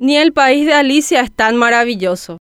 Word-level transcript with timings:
Ni 0.00 0.16
el 0.16 0.32
país 0.32 0.64
de 0.64 0.74
Alicia 0.74 1.22
es 1.22 1.32
tan 1.32 1.56
maravilloso. 1.56 2.38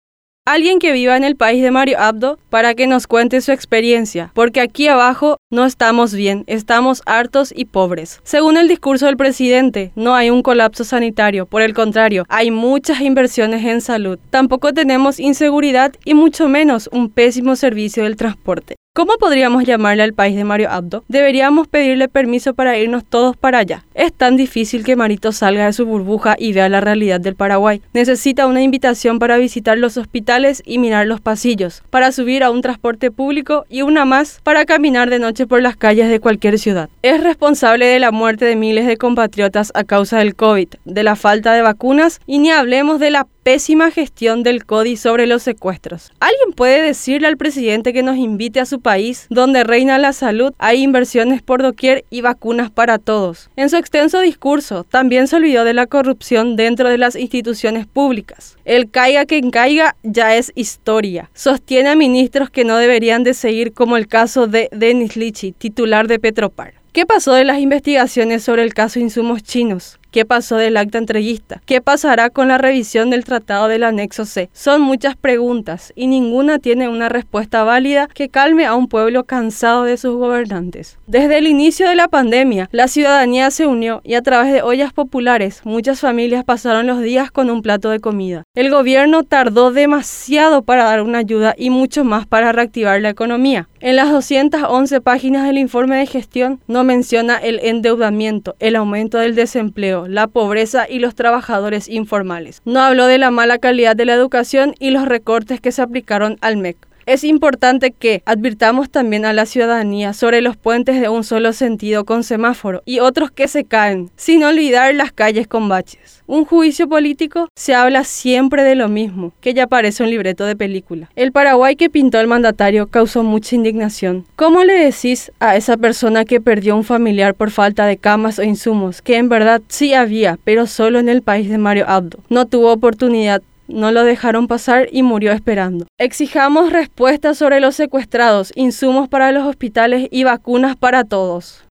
Alguien 0.46 0.78
que 0.78 0.92
viva 0.92 1.16
en 1.16 1.24
el 1.24 1.36
país 1.36 1.62
de 1.62 1.70
Mario 1.70 1.98
Abdo 1.98 2.38
para 2.50 2.74
que 2.74 2.86
nos 2.86 3.06
cuente 3.06 3.40
su 3.40 3.50
experiencia, 3.50 4.30
porque 4.34 4.60
aquí 4.60 4.88
abajo 4.88 5.38
no 5.50 5.64
estamos 5.64 6.12
bien, 6.12 6.44
estamos 6.48 7.00
hartos 7.06 7.54
y 7.56 7.64
pobres. 7.64 8.20
Según 8.24 8.58
el 8.58 8.68
discurso 8.68 9.06
del 9.06 9.16
presidente, 9.16 9.90
no 9.96 10.14
hay 10.14 10.28
un 10.28 10.42
colapso 10.42 10.84
sanitario, 10.84 11.46
por 11.46 11.62
el 11.62 11.72
contrario, 11.72 12.26
hay 12.28 12.50
muchas 12.50 13.00
inversiones 13.00 13.64
en 13.64 13.80
salud. 13.80 14.18
Tampoco 14.28 14.74
tenemos 14.74 15.18
inseguridad 15.18 15.94
y 16.04 16.12
mucho 16.12 16.48
menos 16.48 16.90
un 16.92 17.08
pésimo 17.08 17.56
servicio 17.56 18.02
del 18.02 18.16
transporte. 18.16 18.76
¿Cómo 18.96 19.18
podríamos 19.18 19.64
llamarle 19.64 20.04
al 20.04 20.14
país 20.14 20.36
de 20.36 20.44
Mario 20.44 20.70
Abdo? 20.70 21.04
Deberíamos 21.06 21.68
pedirle 21.68 22.08
permiso 22.08 22.54
para 22.54 22.78
irnos 22.78 23.04
todos 23.04 23.36
para 23.36 23.58
allá. 23.58 23.84
Es 23.92 24.10
tan 24.10 24.38
difícil 24.38 24.84
que 24.84 24.96
Marito 24.96 25.32
salga 25.32 25.66
de 25.66 25.74
su 25.74 25.84
burbuja 25.84 26.34
y 26.38 26.54
vea 26.54 26.70
la 26.70 26.80
realidad 26.80 27.20
del 27.20 27.34
Paraguay. 27.34 27.82
Necesita 27.92 28.46
una 28.46 28.62
invitación 28.62 29.18
para 29.18 29.36
visitar 29.36 29.76
los 29.76 29.98
hospitales 29.98 30.62
y 30.64 30.78
mirar 30.78 31.06
los 31.06 31.20
pasillos, 31.20 31.82
para 31.90 32.10
subir 32.10 32.42
a 32.42 32.50
un 32.50 32.62
transporte 32.62 33.10
público 33.10 33.66
y 33.68 33.82
una 33.82 34.06
más 34.06 34.40
para 34.42 34.64
caminar 34.64 35.10
de 35.10 35.18
noche 35.18 35.46
por 35.46 35.60
las 35.60 35.76
calles 35.76 36.08
de 36.08 36.18
cualquier 36.18 36.58
ciudad. 36.58 36.88
Es 37.02 37.22
responsable 37.22 37.84
de 37.84 37.98
la 37.98 38.12
muerte 38.12 38.46
de 38.46 38.56
miles 38.56 38.86
de 38.86 38.96
compatriotas 38.96 39.72
a 39.74 39.84
causa 39.84 40.20
del 40.20 40.34
COVID, 40.34 40.68
de 40.86 41.02
la 41.02 41.16
falta 41.16 41.52
de 41.52 41.60
vacunas 41.60 42.22
y 42.26 42.38
ni 42.38 42.50
hablemos 42.50 42.98
de 42.98 43.10
la 43.10 43.26
pésima 43.46 43.92
gestión 43.92 44.42
del 44.42 44.66
CODI 44.66 44.96
sobre 44.96 45.28
los 45.28 45.44
secuestros. 45.44 46.10
¿Alguien 46.18 46.52
puede 46.56 46.82
decirle 46.82 47.28
al 47.28 47.36
presidente 47.36 47.92
que 47.92 48.02
nos 48.02 48.16
invite 48.16 48.58
a 48.58 48.66
su 48.66 48.80
país, 48.80 49.28
donde 49.30 49.62
reina 49.62 49.98
la 49.98 50.12
salud, 50.12 50.52
hay 50.58 50.82
inversiones 50.82 51.42
por 51.42 51.62
doquier 51.62 52.04
y 52.10 52.22
vacunas 52.22 52.72
para 52.72 52.98
todos? 52.98 53.48
En 53.54 53.70
su 53.70 53.76
extenso 53.76 54.18
discurso, 54.18 54.82
también 54.82 55.28
se 55.28 55.36
olvidó 55.36 55.62
de 55.62 55.74
la 55.74 55.86
corrupción 55.86 56.56
dentro 56.56 56.88
de 56.88 56.98
las 56.98 57.14
instituciones 57.14 57.86
públicas. 57.86 58.56
El 58.64 58.90
caiga 58.90 59.26
quien 59.26 59.52
caiga 59.52 59.94
ya 60.02 60.34
es 60.34 60.50
historia. 60.56 61.30
Sostiene 61.32 61.90
a 61.90 61.94
ministros 61.94 62.50
que 62.50 62.64
no 62.64 62.76
deberían 62.78 63.22
de 63.22 63.32
seguir 63.32 63.72
como 63.72 63.96
el 63.96 64.08
caso 64.08 64.48
de 64.48 64.68
Denis 64.72 65.16
Lichi, 65.16 65.52
titular 65.52 66.08
de 66.08 66.18
Petropar. 66.18 66.74
¿Qué 66.96 67.06
pasó 67.06 67.34
de 67.34 67.44
las 67.44 67.60
investigaciones 67.60 68.42
sobre 68.42 68.62
el 68.62 68.74
caso 68.74 68.98
insumos 68.98 69.42
chinos? 69.42 70.00
¿Qué 70.10 70.24
pasó 70.24 70.56
del 70.56 70.76
acta 70.76 70.98
entreguista? 70.98 71.60
¿Qué 71.66 71.80
pasará 71.80 72.30
con 72.30 72.48
la 72.48 72.58
revisión 72.58 73.10
del 73.10 73.24
tratado 73.24 73.68
del 73.68 73.84
anexo 73.84 74.24
C? 74.24 74.48
Son 74.52 74.80
muchas 74.80 75.16
preguntas 75.16 75.92
y 75.94 76.06
ninguna 76.06 76.58
tiene 76.58 76.88
una 76.88 77.08
respuesta 77.08 77.64
válida 77.64 78.08
que 78.12 78.28
calme 78.28 78.64
a 78.64 78.74
un 78.74 78.88
pueblo 78.88 79.24
cansado 79.24 79.84
de 79.84 79.96
sus 79.96 80.16
gobernantes. 80.16 80.98
Desde 81.06 81.38
el 81.38 81.46
inicio 81.46 81.88
de 81.88 81.96
la 81.96 82.08
pandemia, 82.08 82.68
la 82.72 82.88
ciudadanía 82.88 83.50
se 83.50 83.66
unió 83.66 84.00
y 84.04 84.14
a 84.14 84.22
través 84.22 84.52
de 84.52 84.62
ollas 84.62 84.92
populares 84.92 85.60
muchas 85.64 86.00
familias 86.00 86.44
pasaron 86.44 86.86
los 86.86 87.02
días 87.02 87.30
con 87.30 87.50
un 87.50 87.62
plato 87.62 87.90
de 87.90 88.00
comida. 88.00 88.44
El 88.54 88.70
gobierno 88.70 89.22
tardó 89.22 89.70
demasiado 89.70 90.62
para 90.62 90.84
dar 90.84 91.02
una 91.02 91.18
ayuda 91.18 91.54
y 91.58 91.70
mucho 91.70 92.04
más 92.04 92.26
para 92.26 92.52
reactivar 92.52 93.00
la 93.00 93.10
economía. 93.10 93.68
En 93.80 93.96
las 93.96 94.10
211 94.10 95.00
páginas 95.00 95.46
del 95.46 95.58
informe 95.58 95.96
de 95.96 96.06
gestión 96.06 96.60
no 96.66 96.84
menciona 96.84 97.36
el 97.36 97.60
endeudamiento, 97.60 98.56
el 98.58 98.76
aumento 98.76 99.18
del 99.18 99.34
desempleo, 99.34 99.95
la 100.06 100.26
pobreza 100.26 100.86
y 100.88 100.98
los 100.98 101.14
trabajadores 101.14 101.88
informales. 101.88 102.60
No 102.66 102.80
habló 102.80 103.06
de 103.06 103.18
la 103.18 103.30
mala 103.30 103.58
calidad 103.58 103.96
de 103.96 104.04
la 104.04 104.14
educación 104.14 104.74
y 104.78 104.90
los 104.90 105.06
recortes 105.06 105.60
que 105.60 105.72
se 105.72 105.80
aplicaron 105.80 106.36
al 106.42 106.58
MEC. 106.58 106.76
Es 107.06 107.22
importante 107.22 107.92
que 107.92 108.24
advirtamos 108.26 108.90
también 108.90 109.24
a 109.26 109.32
la 109.32 109.46
ciudadanía 109.46 110.12
sobre 110.12 110.40
los 110.40 110.56
puentes 110.56 111.00
de 111.00 111.08
un 111.08 111.22
solo 111.22 111.52
sentido 111.52 112.04
con 112.04 112.24
semáforo 112.24 112.82
y 112.84 112.98
otros 112.98 113.30
que 113.30 113.46
se 113.46 113.64
caen, 113.64 114.10
sin 114.16 114.42
olvidar 114.42 114.92
las 114.92 115.12
calles 115.12 115.46
con 115.46 115.68
baches. 115.68 116.24
Un 116.26 116.44
juicio 116.44 116.88
político 116.88 117.46
se 117.54 117.76
habla 117.76 118.02
siempre 118.02 118.64
de 118.64 118.74
lo 118.74 118.88
mismo, 118.88 119.32
que 119.40 119.54
ya 119.54 119.68
parece 119.68 120.02
un 120.02 120.10
libreto 120.10 120.44
de 120.46 120.56
película. 120.56 121.08
El 121.14 121.30
Paraguay 121.30 121.76
que 121.76 121.90
pintó 121.90 122.18
el 122.18 122.26
mandatario 122.26 122.88
causó 122.88 123.22
mucha 123.22 123.54
indignación. 123.54 124.26
¿Cómo 124.34 124.64
le 124.64 124.74
decís 124.74 125.30
a 125.38 125.54
esa 125.54 125.76
persona 125.76 126.24
que 126.24 126.40
perdió 126.40 126.74
un 126.74 126.82
familiar 126.82 127.36
por 127.36 127.52
falta 127.52 127.86
de 127.86 127.98
camas 127.98 128.40
o 128.40 128.42
insumos, 128.42 129.00
que 129.00 129.16
en 129.16 129.28
verdad 129.28 129.62
sí 129.68 129.94
había, 129.94 130.40
pero 130.42 130.66
solo 130.66 130.98
en 130.98 131.08
el 131.08 131.22
país 131.22 131.48
de 131.48 131.58
Mario 131.58 131.84
Abdo? 131.86 132.18
No 132.30 132.46
tuvo 132.46 132.72
oportunidad 132.72 133.42
no 133.68 133.92
lo 133.92 134.04
dejaron 134.04 134.48
pasar 134.48 134.88
y 134.92 135.02
murió 135.02 135.32
esperando. 135.32 135.86
Exijamos 135.98 136.72
respuestas 136.72 137.38
sobre 137.38 137.60
los 137.60 137.76
secuestrados, 137.76 138.52
insumos 138.54 139.08
para 139.08 139.32
los 139.32 139.46
hospitales 139.46 140.08
y 140.10 140.24
vacunas 140.24 140.76
para 140.76 141.04
todos. 141.04 141.64